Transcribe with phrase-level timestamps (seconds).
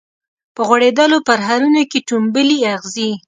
[0.55, 3.11] په غوړیدولو پرهرونو کي ټومبلي اغزي